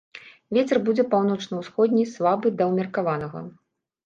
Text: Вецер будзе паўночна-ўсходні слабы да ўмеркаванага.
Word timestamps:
Вецер 0.57 0.79
будзе 0.87 1.05
паўночна-ўсходні 1.11 2.07
слабы 2.15 2.47
да 2.63 2.69
ўмеркаванага. 2.71 3.45